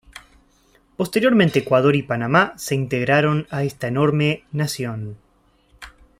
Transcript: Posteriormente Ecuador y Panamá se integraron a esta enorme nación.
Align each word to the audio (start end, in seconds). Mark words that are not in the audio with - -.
Posteriormente 0.97 1.59
Ecuador 1.59 1.95
y 1.95 2.01
Panamá 2.01 2.55
se 2.57 2.73
integraron 2.73 3.45
a 3.51 3.63
esta 3.65 3.87
enorme 3.87 4.45
nación. 4.51 5.15